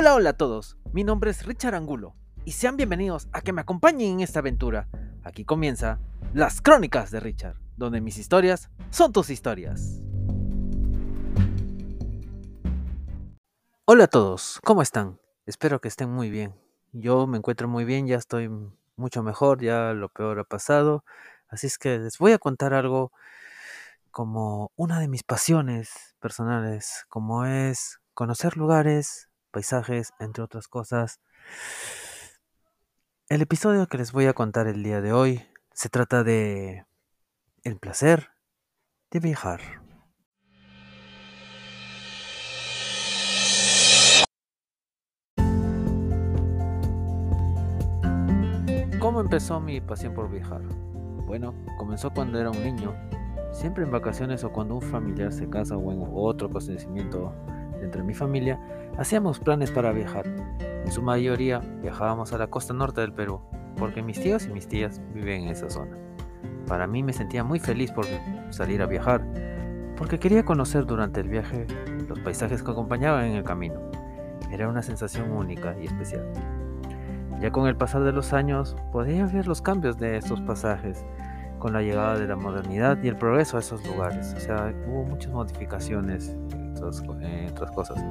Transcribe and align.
Hola, 0.00 0.14
hola 0.14 0.30
a 0.30 0.32
todos. 0.32 0.78
Mi 0.94 1.04
nombre 1.04 1.30
es 1.30 1.44
Richard 1.44 1.74
Angulo 1.74 2.16
y 2.46 2.52
sean 2.52 2.78
bienvenidos 2.78 3.28
a 3.34 3.42
que 3.42 3.52
me 3.52 3.60
acompañen 3.60 4.12
en 4.12 4.20
esta 4.20 4.38
aventura. 4.38 4.88
Aquí 5.24 5.44
comienza 5.44 6.00
Las 6.32 6.62
Crónicas 6.62 7.10
de 7.10 7.20
Richard, 7.20 7.60
donde 7.76 8.00
mis 8.00 8.16
historias 8.16 8.70
son 8.88 9.12
tus 9.12 9.28
historias. 9.28 10.00
Hola 13.84 14.04
a 14.04 14.06
todos, 14.06 14.58
¿cómo 14.64 14.80
están? 14.80 15.20
Espero 15.44 15.82
que 15.82 15.88
estén 15.88 16.10
muy 16.10 16.30
bien. 16.30 16.54
Yo 16.92 17.26
me 17.26 17.36
encuentro 17.36 17.68
muy 17.68 17.84
bien, 17.84 18.06
ya 18.06 18.16
estoy 18.16 18.50
mucho 18.96 19.22
mejor, 19.22 19.60
ya 19.60 19.92
lo 19.92 20.08
peor 20.08 20.38
ha 20.38 20.44
pasado. 20.44 21.04
Así 21.46 21.66
es 21.66 21.76
que 21.76 21.98
les 21.98 22.16
voy 22.16 22.32
a 22.32 22.38
contar 22.38 22.72
algo 22.72 23.12
como 24.10 24.72
una 24.76 24.98
de 24.98 25.08
mis 25.08 25.24
pasiones 25.24 26.16
personales, 26.20 27.04
como 27.10 27.44
es 27.44 28.00
conocer 28.14 28.56
lugares, 28.56 29.29
paisajes, 29.50 30.12
entre 30.18 30.42
otras 30.42 30.68
cosas. 30.68 31.20
El 33.28 33.42
episodio 33.42 33.86
que 33.86 33.98
les 33.98 34.12
voy 34.12 34.26
a 34.26 34.32
contar 34.32 34.66
el 34.66 34.82
día 34.82 35.00
de 35.00 35.12
hoy 35.12 35.46
se 35.72 35.88
trata 35.88 36.24
de 36.24 36.86
el 37.62 37.78
placer 37.78 38.30
de 39.10 39.20
viajar. 39.20 39.60
¿Cómo 48.98 49.20
empezó 49.20 49.60
mi 49.60 49.80
pasión 49.80 50.14
por 50.14 50.30
viajar? 50.30 50.62
Bueno, 51.26 51.54
comenzó 51.78 52.10
cuando 52.10 52.38
era 52.38 52.50
un 52.50 52.62
niño, 52.62 52.94
siempre 53.52 53.84
en 53.84 53.90
vacaciones 53.90 54.44
o 54.44 54.52
cuando 54.52 54.74
un 54.74 54.82
familiar 54.82 55.32
se 55.32 55.48
casa 55.48 55.76
o 55.76 55.92
en 55.92 56.04
otro 56.12 56.48
acontecimiento 56.48 57.32
entre 57.82 58.02
mi 58.02 58.14
familia, 58.14 58.58
hacíamos 58.98 59.38
planes 59.38 59.70
para 59.70 59.92
viajar. 59.92 60.26
En 60.84 60.92
su 60.92 61.02
mayoría 61.02 61.60
viajábamos 61.82 62.32
a 62.32 62.38
la 62.38 62.48
costa 62.48 62.74
norte 62.74 63.00
del 63.00 63.12
Perú, 63.12 63.40
porque 63.76 64.02
mis 64.02 64.20
tíos 64.20 64.46
y 64.46 64.50
mis 64.50 64.68
tías 64.68 65.00
viven 65.14 65.44
en 65.44 65.48
esa 65.48 65.70
zona. 65.70 65.96
Para 66.66 66.86
mí 66.86 67.02
me 67.02 67.12
sentía 67.12 67.44
muy 67.44 67.58
feliz 67.58 67.90
por 67.92 68.06
salir 68.50 68.82
a 68.82 68.86
viajar, 68.86 69.24
porque 69.96 70.18
quería 70.18 70.44
conocer 70.44 70.86
durante 70.86 71.20
el 71.20 71.28
viaje 71.28 71.66
los 72.08 72.18
paisajes 72.20 72.62
que 72.62 72.70
acompañaban 72.70 73.24
en 73.24 73.36
el 73.36 73.44
camino. 73.44 73.80
Era 74.50 74.68
una 74.68 74.82
sensación 74.82 75.30
única 75.30 75.76
y 75.80 75.86
especial. 75.86 76.26
Ya 77.40 77.50
con 77.50 77.66
el 77.66 77.76
pasar 77.76 78.02
de 78.02 78.12
los 78.12 78.32
años 78.32 78.76
podía 78.92 79.26
ver 79.26 79.46
los 79.46 79.62
cambios 79.62 79.98
de 79.98 80.16
estos 80.16 80.40
pasajes, 80.42 81.04
con 81.58 81.72
la 81.72 81.82
llegada 81.82 82.18
de 82.18 82.26
la 82.26 82.36
modernidad 82.36 82.98
y 83.02 83.08
el 83.08 83.16
progreso 83.16 83.56
a 83.56 83.60
esos 83.60 83.86
lugares. 83.86 84.34
O 84.36 84.40
sea, 84.40 84.74
hubo 84.88 85.04
muchas 85.04 85.32
modificaciones 85.32 86.36
eh, 87.20 87.48
otras 87.50 87.70
cosas. 87.72 88.02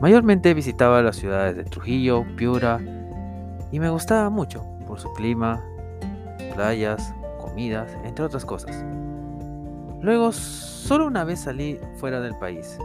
Mayormente 0.00 0.54
visitaba 0.54 1.02
las 1.02 1.16
ciudades 1.16 1.56
de 1.56 1.64
Trujillo, 1.64 2.24
Piura 2.36 2.80
y 3.70 3.80
me 3.80 3.90
gustaba 3.90 4.30
mucho 4.30 4.64
por 4.86 5.00
su 5.00 5.12
clima, 5.12 5.62
playas, 6.54 7.14
comidas, 7.40 7.96
entre 8.04 8.24
otras 8.24 8.44
cosas. 8.44 8.84
Luego, 10.00 10.32
solo 10.32 11.06
una 11.06 11.24
vez 11.24 11.40
salí 11.40 11.78
fuera 11.96 12.20
del 12.20 12.34
país, 12.36 12.78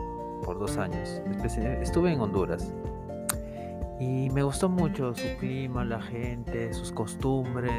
por 0.43 0.59
dos 0.59 0.77
años. 0.77 1.21
Estuve 1.81 2.11
en 2.11 2.19
Honduras. 2.19 2.73
Y 3.99 4.29
me 4.31 4.43
gustó 4.43 4.67
mucho 4.67 5.13
su 5.13 5.37
clima, 5.39 5.85
la 5.85 6.01
gente, 6.01 6.73
sus 6.73 6.91
costumbres, 6.91 7.71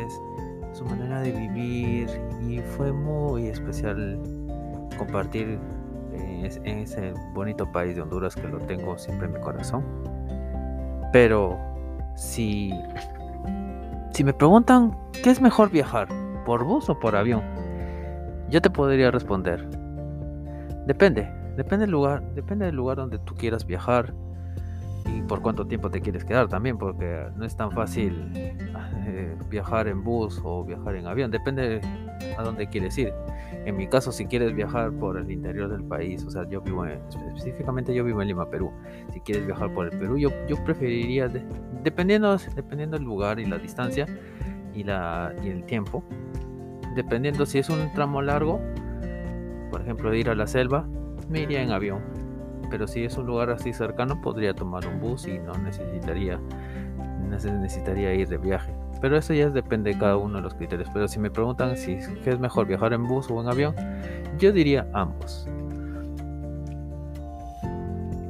su 0.72 0.84
manera 0.84 1.20
de 1.20 1.32
vivir. 1.32 2.08
Y 2.48 2.60
fue 2.60 2.92
muy 2.92 3.48
especial 3.48 4.20
compartir 4.96 5.58
en 6.44 6.78
ese 6.78 7.12
bonito 7.32 7.70
país 7.70 7.96
de 7.96 8.02
Honduras 8.02 8.34
que 8.34 8.46
lo 8.46 8.58
tengo 8.58 8.96
siempre 8.98 9.26
en 9.26 9.34
mi 9.34 9.40
corazón. 9.40 9.84
Pero 11.12 11.58
si, 12.16 12.72
si 14.12 14.24
me 14.24 14.32
preguntan 14.32 14.96
qué 15.22 15.30
es 15.30 15.40
mejor 15.40 15.70
viajar, 15.70 16.08
por 16.44 16.64
bus 16.64 16.88
o 16.88 16.98
por 16.98 17.16
avión, 17.16 17.42
yo 18.50 18.60
te 18.60 18.70
podría 18.70 19.10
responder. 19.10 19.66
Depende, 20.86 21.32
depende 21.56 21.84
del 21.84 21.90
lugar, 21.90 22.22
depende 22.34 22.66
del 22.66 22.76
lugar 22.76 22.98
donde 22.98 23.18
tú 23.18 23.34
quieras 23.34 23.66
viajar 23.66 24.12
y 25.06 25.22
por 25.22 25.42
cuánto 25.42 25.66
tiempo 25.66 25.90
te 25.90 26.00
quieres 26.00 26.24
quedar 26.24 26.48
también, 26.48 26.78
porque 26.78 27.26
no 27.36 27.44
es 27.44 27.56
tan 27.56 27.70
fácil 27.72 28.30
eh, 28.34 29.36
viajar 29.48 29.88
en 29.88 30.02
bus 30.02 30.40
o 30.44 30.64
viajar 30.64 30.96
en 30.96 31.06
avión, 31.06 31.30
depende 31.30 31.80
a 32.36 32.42
dónde 32.42 32.66
quieres 32.68 32.96
ir. 32.98 33.12
En 33.64 33.76
mi 33.76 33.86
caso, 33.86 34.12
si 34.12 34.26
quieres 34.26 34.54
viajar 34.54 34.92
por 34.92 35.16
el 35.16 35.30
interior 35.30 35.70
del 35.70 35.84
país, 35.84 36.22
o 36.24 36.30
sea, 36.30 36.46
yo 36.48 36.60
vivo 36.60 36.84
específicamente 36.84 37.94
yo 37.94 38.04
vivo 38.04 38.20
en 38.20 38.28
Lima, 38.28 38.50
Perú. 38.50 38.70
Si 39.12 39.20
quieres 39.20 39.46
viajar 39.46 39.72
por 39.72 39.92
el 39.92 39.98
Perú, 39.98 40.18
yo, 40.18 40.30
yo 40.46 40.62
preferiría, 40.64 41.28
dependiendo, 41.82 42.36
dependiendo 42.54 42.98
del 42.98 43.04
lugar 43.04 43.40
y 43.40 43.46
la 43.46 43.58
distancia 43.58 44.06
y, 44.74 44.84
la, 44.84 45.34
y 45.42 45.48
el 45.48 45.64
tiempo, 45.64 46.04
dependiendo 46.94 47.46
si 47.46 47.58
es 47.58 47.70
un 47.70 47.90
tramo 47.94 48.20
largo, 48.20 48.60
por 49.70 49.80
ejemplo, 49.80 50.14
ir 50.14 50.28
a 50.28 50.34
la 50.34 50.46
selva, 50.46 50.86
me 51.28 51.40
iría 51.40 51.62
en 51.62 51.70
avión. 51.70 52.00
Pero 52.70 52.86
si 52.86 53.04
es 53.04 53.16
un 53.16 53.26
lugar 53.26 53.50
así 53.50 53.72
cercano, 53.72 54.20
podría 54.20 54.54
tomar 54.54 54.86
un 54.86 55.00
bus 55.00 55.26
y 55.26 55.38
no 55.38 55.52
necesitaría, 55.54 56.38
necesitaría 57.30 58.14
ir 58.14 58.28
de 58.28 58.38
viaje. 58.38 58.74
Pero 59.00 59.16
eso 59.16 59.34
ya 59.34 59.50
depende 59.50 59.92
de 59.92 59.98
cada 59.98 60.16
uno 60.16 60.36
de 60.36 60.42
los 60.42 60.54
criterios. 60.54 60.88
Pero 60.92 61.08
si 61.08 61.18
me 61.18 61.30
preguntan 61.30 61.76
si 61.76 61.92
es 61.94 62.38
mejor 62.38 62.66
viajar 62.66 62.92
en 62.92 63.06
bus 63.06 63.30
o 63.30 63.40
en 63.40 63.48
avión, 63.48 63.74
yo 64.38 64.52
diría 64.52 64.86
ambos. 64.92 65.48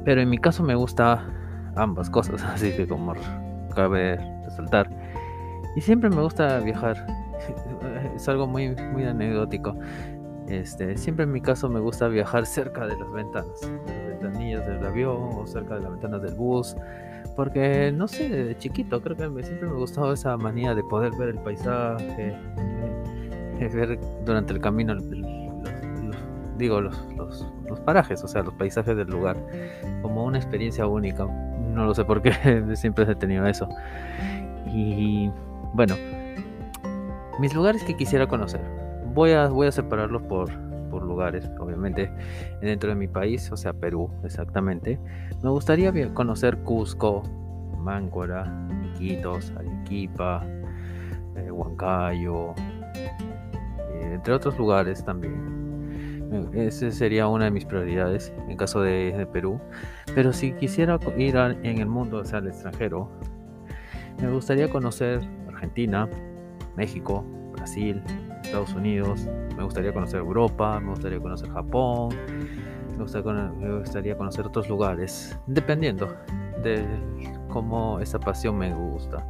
Pero 0.03 0.21
en 0.21 0.29
mi 0.29 0.37
caso 0.37 0.63
me 0.63 0.75
gusta 0.75 1.23
ambas 1.75 2.09
cosas, 2.09 2.43
así 2.53 2.71
que 2.71 2.87
como 2.87 3.13
cabe 3.73 4.17
resaltar. 4.45 4.89
Y 5.75 5.81
siempre 5.81 6.09
me 6.09 6.21
gusta 6.21 6.59
viajar. 6.59 7.05
Es 8.15 8.27
algo 8.29 8.47
muy, 8.47 8.75
muy 8.93 9.03
anecdótico. 9.03 9.77
Este, 10.47 10.95
siempre 10.97 11.23
en 11.23 11.31
mi 11.31 11.41
caso 11.41 11.69
me 11.69 11.79
gusta 11.79 12.07
viajar 12.07 12.45
cerca 12.45 12.85
de 12.85 12.97
las 12.97 13.11
ventanas, 13.11 13.71
las 13.87 14.07
ventanillas 14.07 14.65
del 14.67 14.85
avión 14.85 15.29
o 15.33 15.47
cerca 15.47 15.75
de 15.75 15.81
las 15.81 15.91
ventanas 15.91 16.21
del 16.21 16.35
bus 16.35 16.75
porque, 17.35 17.91
no 17.91 18.07
sé, 18.07 18.29
de 18.29 18.57
chiquito 18.57 19.01
creo 19.01 19.17
que 19.17 19.43
siempre 19.43 19.67
me 19.67 19.75
gustaba 19.75 20.13
esa 20.13 20.37
manía 20.37 20.73
de 20.73 20.83
poder 20.83 21.11
ver 21.17 21.29
el 21.29 21.39
paisaje, 21.39 22.33
ver 23.59 23.99
durante 24.25 24.53
el 24.53 24.61
camino, 24.61 24.95
digo, 26.57 26.79
los, 26.79 27.05
los, 27.67 27.79
parajes, 27.81 28.23
o 28.23 28.27
sea, 28.27 28.41
los 28.41 28.53
paisajes 28.53 28.95
del 28.95 29.07
lugar, 29.07 29.35
como 30.01 30.23
una 30.23 30.37
experiencia 30.37 30.87
única. 30.87 31.25
No 31.25 31.85
lo 31.85 31.93
sé 31.93 32.05
por 32.05 32.21
qué 32.21 32.31
siempre 32.75 33.03
he 33.03 33.15
tenido 33.15 33.45
eso. 33.47 33.67
Y 34.67 35.29
bueno, 35.73 35.95
mis 37.39 37.53
lugares 37.53 37.83
que 37.83 37.97
quisiera 37.97 38.27
conocer. 38.27 38.61
Voy 39.15 39.31
a, 39.31 39.47
voy 39.47 39.67
a 39.67 39.71
separarlos 39.71 40.21
por, 40.23 40.51
lugares, 41.01 41.49
obviamente 41.59 42.09
dentro 42.61 42.89
de 42.89 42.95
mi 42.95 43.07
país, 43.07 43.51
o 43.51 43.57
sea, 43.57 43.73
Perú, 43.73 44.09
exactamente. 44.23 44.99
Me 45.41 45.49
gustaría 45.49 45.91
conocer 46.13 46.57
Cusco, 46.59 47.23
Máncora, 47.79 48.67
Iquitos, 48.93 49.51
Arequipa, 49.57 50.45
eh, 51.37 51.49
Huancayo, 51.49 52.55
eh, 53.93 54.13
entre 54.13 54.33
otros 54.33 54.57
lugares 54.57 55.03
también. 55.03 55.55
Esa 56.53 56.91
sería 56.91 57.27
una 57.27 57.45
de 57.45 57.51
mis 57.51 57.65
prioridades 57.65 58.33
en 58.49 58.57
caso 58.57 58.81
de, 58.81 59.27
Perú. 59.31 59.59
Pero 60.13 60.33
si 60.33 60.51
quisiera 60.53 60.99
ir 61.17 61.37
en 61.37 61.79
el 61.79 61.87
mundo, 61.87 62.17
o 62.17 62.25
sea, 62.25 62.39
al 62.39 62.47
extranjero, 62.47 63.09
me 64.21 64.29
gustaría 64.29 64.69
conocer 64.69 65.21
Argentina, 65.47 66.09
México, 66.75 67.23
Brasil, 67.53 68.01
Estados 68.45 68.73
Unidos, 68.73 69.27
me 69.57 69.63
gustaría 69.63 69.93
conocer 69.93 70.19
Europa, 70.19 70.79
me 70.79 70.91
gustaría 70.91 71.19
conocer 71.19 71.49
Japón, 71.49 72.09
me 72.97 73.79
gustaría, 73.79 74.15
conocer 74.15 74.45
otros 74.45 74.69
lugares, 74.69 75.37
dependiendo 75.47 76.15
de 76.63 76.85
cómo 77.49 77.99
esa 77.99 78.19
pasión 78.19 78.57
me 78.57 78.73
gusta. 78.73 79.25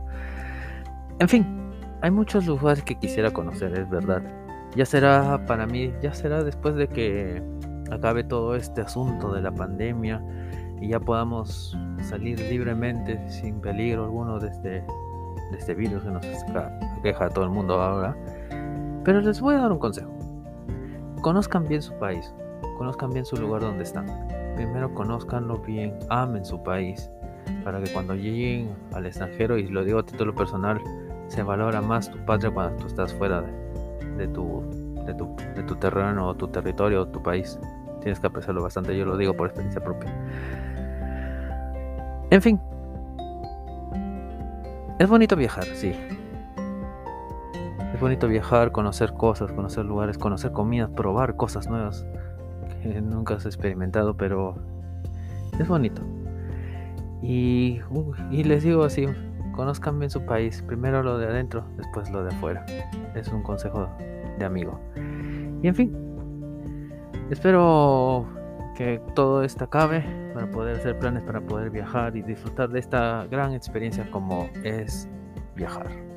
En 1.19 1.27
fin, 1.27 1.71
hay 2.01 2.12
muchos 2.12 2.45
lugares 2.45 2.83
que 2.83 2.95
quisiera 2.95 3.31
conocer, 3.31 3.77
es 3.77 3.89
verdad. 3.89 4.21
Ya 4.75 4.85
será 4.85 5.44
para 5.45 5.65
mí, 5.65 5.94
ya 6.01 6.13
será 6.13 6.44
después 6.44 6.75
de 6.75 6.88
que 6.88 7.41
acabe 7.91 8.23
todo 8.23 8.56
este 8.56 8.81
asunto 8.81 9.33
de 9.33 9.41
la 9.41 9.51
pandemia 9.51 10.21
y 10.81 10.89
ya 10.89 11.00
podamos 11.00 11.77
salir 12.01 12.39
libremente 12.39 13.19
sin 13.29 13.61
peligro 13.61 14.06
alguno 14.06 14.39
de 14.39 14.50
este, 14.50 14.83
este 15.57 15.73
virus 15.73 16.03
que 16.03 16.11
nos 16.11 16.25
aqueja 17.00 17.25
a 17.25 17.29
todo 17.29 17.45
el 17.45 17.51
mundo 17.51 17.81
ahora. 17.81 18.15
Pero 19.06 19.22
les 19.22 19.40
voy 19.40 19.56
a 19.56 19.60
dar 19.60 19.72
un 19.72 19.80
consejo. 19.80 20.12
Conozcan 21.22 21.66
bien 21.68 21.81
su 21.81 21.94
país, 21.94 22.34
conozcan 22.78 23.12
bien 23.12 23.25
su 23.25 23.38
lugar 23.38 23.62
donde 23.62 23.84
están. 23.84 24.06
Primero 24.56 24.94
conozcanlo 24.94 25.60
bien, 25.60 25.98
amen 26.10 26.44
su 26.46 26.62
país, 26.62 27.10
para 27.63 27.81
que 27.81 27.92
cuando 27.94 28.16
lleguen 28.16 28.75
al 28.94 29.06
extranjero, 29.06 29.57
y 29.57 29.68
lo 29.68 29.84
digo 29.84 30.00
a 30.00 30.06
título 30.06 30.34
personal, 30.36 30.81
se 31.28 31.44
valora 31.44 31.81
más 31.81 32.12
tu 32.12 32.18
patria 32.25 32.52
cuando 32.52 32.78
tú 32.78 32.88
estás 32.88 33.13
fuera 33.13 33.44
de, 34.18 34.28
tu, 34.28 34.63
de, 35.06 35.13
tu, 35.13 35.36
de 35.56 35.63
tu 35.63 35.75
terreno 35.75 36.28
o 36.28 36.36
tu 36.36 36.48
territorio 36.48 37.04
o 37.04 37.07
tu 37.07 37.22
país. 37.22 37.60
Tienes 38.02 38.19
que 38.19 38.28
apreciarlo 38.28 38.62
bastante, 38.62 38.98
yo 38.98 39.06
lo 39.06 39.18
digo 39.18 39.34
por 39.34 39.48
experiencia 39.48 39.84
propia. 39.84 40.12
En 42.30 42.42
fin, 42.42 42.60
Es 44.98 45.10
bonito 45.10 45.36
viajar, 45.36 45.66
sí. 45.66 45.94
Es 47.95 48.01
bonito 48.01 48.27
viajar, 48.27 48.74
conocer 48.74 49.13
cosas, 49.13 49.53
conocer 49.53 49.86
lugares, 49.86 50.18
conocer 50.18 50.51
comidas, 50.51 50.89
probar 50.89 51.38
cosas 51.38 51.69
nuevas 51.69 52.06
que 52.83 53.00
nunca 53.00 53.36
has 53.36 53.45
experimentado, 53.45 54.18
pero 54.18 54.57
es 55.57 55.65
bonito. 55.65 56.01
Y, 57.21 57.80
les 58.31 58.63
digo 58.63 58.83
así, 58.83 59.06
conozcan 59.53 59.97
bien 59.97 60.12
su 60.12 60.25
país, 60.25 60.62
primero 60.68 61.03
lo 61.03 61.18
de 61.18 61.27
adentro, 61.27 61.63
después 61.77 62.12
lo 62.12 62.25
de 62.25 62.36
afuera. 62.36 62.65
Es 63.15 63.30
un 63.30 63.44
consejo 63.44 63.88
de 64.39 64.44
amigo. 64.44 64.77
Y 65.63 65.69
en 65.69 65.75
fin, 65.75 65.95
espero 67.30 68.27
que 68.75 69.01
todo 69.15 69.42
esto 69.42 69.63
acabe 69.63 70.03
para 70.33 70.51
poder 70.51 70.75
hacer 70.75 71.00
planes 71.00 71.24
para 71.24 71.39
poder 71.39 71.69
viajar 71.69 72.18
y 72.18 72.24
disfrutar 72.24 72.68
de 72.68 72.80
esta 72.80 73.25
gran 73.31 73.53
experiencia 73.53 74.12
como 74.12 74.50
es 74.65 75.07
viajar. 75.56 76.14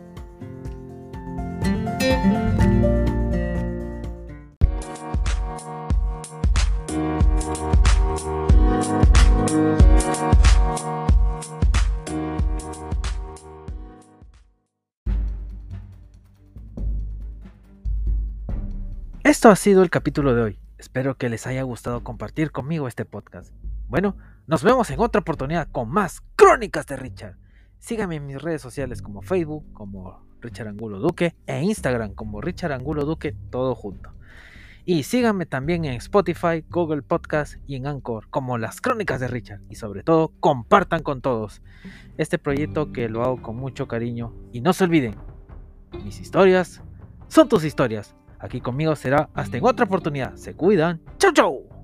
Esto 19.25 19.51
ha 19.51 19.57
sido 19.57 19.83
el 19.83 19.91
capítulo 19.91 20.35
de 20.35 20.43
hoy. 20.43 20.59
Espero 20.79 21.17
que 21.17 21.29
les 21.29 21.47
haya 21.47 21.63
gustado 21.63 22.03
compartir 22.03 22.51
conmigo 22.51 22.89
este 22.89 23.05
podcast. 23.05 23.53
Bueno, 23.89 24.17
nos 24.47 24.63
vemos 24.63 24.91
en 24.91 25.01
otra 25.01 25.21
oportunidad 25.21 25.69
con 25.71 25.91
más 25.91 26.23
Crónicas 26.35 26.87
de 26.87 26.97
Richard. 26.97 27.37
Síganme 27.79 28.17
en 28.17 28.27
mis 28.27 28.41
redes 28.41 28.63
sociales 28.63 29.03
como 29.03 29.23
Facebook, 29.23 29.73
como 29.73 30.28
Richard 30.41 30.69
Angulo 30.69 30.99
Duque, 30.99 31.35
e 31.47 31.63
Instagram 31.63 32.15
como 32.15 32.41
Richard 32.41 32.73
Angulo 32.73 33.05
Duque, 33.05 33.35
todo 33.51 33.75
junto. 33.75 34.11
Y 34.85 35.03
síganme 35.03 35.45
también 35.45 35.85
en 35.85 35.93
Spotify, 35.95 36.65
Google 36.71 37.03
Podcast 37.03 37.57
y 37.67 37.77
en 37.77 37.87
Anchor 37.87 38.29
como 38.31 38.57
Las 38.57 38.81
Crónicas 38.81 39.21
de 39.21 39.29
Richard. 39.29 39.61
Y 39.69 39.75
sobre 39.75 40.03
todo, 40.03 40.33
compartan 40.41 41.03
con 41.03 41.21
todos 41.21 41.61
este 42.17 42.39
proyecto 42.39 42.91
que 42.91 43.11
lo 43.11 43.23
hago 43.23 43.43
con 43.43 43.57
mucho 43.57 43.87
cariño. 43.87 44.33
Y 44.51 44.63
no 44.63 44.73
se 44.73 44.85
olviden, 44.85 45.17
mis 46.05 46.21
historias 46.21 46.83
son 47.29 47.49
tus 47.49 47.65
historias. 47.65 48.15
Aquí 48.39 48.61
conmigo 48.61 48.97
será 48.97 49.29
hasta 49.35 49.59
en 49.59 49.65
otra 49.65 49.85
oportunidad. 49.85 50.35
Se 50.37 50.55
cuidan. 50.55 51.03
Chau, 51.19 51.33
chau. 51.33 51.78